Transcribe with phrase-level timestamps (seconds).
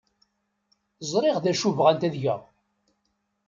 [1.11, 2.41] Ẓriɣ d acu bɣant ad geɣ.